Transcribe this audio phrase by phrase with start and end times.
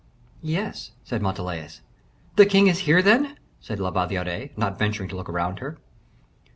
[0.41, 1.81] "Yes," said Montalais.
[2.35, 5.77] "The king is here, then?" said La Valliere, not venturing to look round her.